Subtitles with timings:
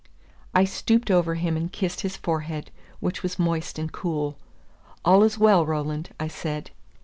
[0.55, 4.35] I stooped over him and kissed his forehead, which was moist and cool.
[5.05, 6.71] "All is well, Roland," I said.